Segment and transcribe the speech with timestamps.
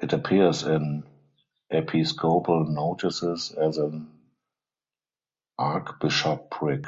[0.00, 1.04] It appears in
[1.70, 4.10] episcopal notices as an
[5.56, 6.86] archbishopric.